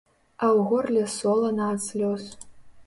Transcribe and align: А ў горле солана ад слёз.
А 0.45 0.47
ў 0.57 0.63
горле 0.71 1.03
солана 1.19 1.69
ад 1.77 1.81
слёз. 1.89 2.23